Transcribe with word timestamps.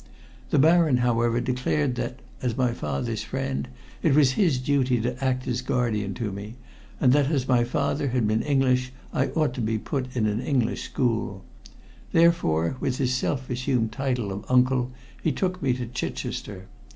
The 0.49 0.57
Baron, 0.57 0.97
however, 0.97 1.39
declared 1.39 1.93
that, 1.93 2.21
as 2.41 2.57
my 2.57 2.73
father's 2.73 3.21
friend, 3.21 3.67
it 4.01 4.15
was 4.15 4.31
his 4.31 4.57
duty 4.57 4.99
to 4.99 5.23
act 5.23 5.47
as 5.47 5.61
guardian 5.61 6.15
to 6.15 6.31
me, 6.31 6.55
and 6.99 7.13
that 7.13 7.29
as 7.29 7.47
my 7.47 7.63
father 7.63 8.07
had 8.07 8.27
been 8.27 8.41
English 8.41 8.91
I 9.13 9.27
ought 9.27 9.53
to 9.53 9.61
be 9.61 9.77
put 9.77 10.13
to 10.13 10.19
an 10.27 10.41
English 10.41 10.81
school. 10.85 11.45
Therefore, 12.13 12.77
with 12.79 12.97
his 12.97 13.13
self 13.13 13.47
assumed 13.51 13.91
title 13.91 14.31
of 14.31 14.43
uncle, 14.49 14.91
he 15.21 15.31
took 15.31 15.61
me 15.61 15.71
to 15.73 15.85
Chichester. 15.85 16.65